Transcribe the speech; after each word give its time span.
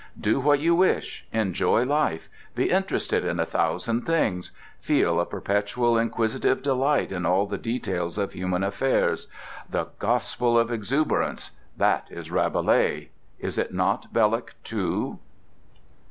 Do 0.19 0.39
what 0.39 0.59
you 0.59 0.73
wish, 0.73 1.27
enjoy 1.31 1.83
life, 1.83 2.27
be 2.55 2.71
interested 2.71 3.23
in 3.23 3.39
a 3.39 3.45
thousand 3.45 4.01
things, 4.07 4.51
feel 4.79 5.19
a 5.19 5.27
perpetual 5.27 5.95
inquisitive 5.95 6.63
delight 6.63 7.11
in 7.11 7.23
all 7.23 7.45
the 7.45 7.59
details 7.59 8.17
of 8.17 8.33
human 8.33 8.63
affairs! 8.63 9.27
The 9.69 9.89
gospel 9.99 10.57
of 10.57 10.71
exuberance—that 10.71 12.07
is 12.09 12.31
Rabelais. 12.31 13.11
Is 13.37 13.59
it 13.59 13.75
not 13.75 14.11
Belloc, 14.11 14.55
too? 14.63 15.19